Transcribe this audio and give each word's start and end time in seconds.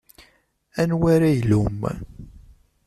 Anwa 0.81 1.07
ara 1.15 1.27
ilumm? 1.37 1.81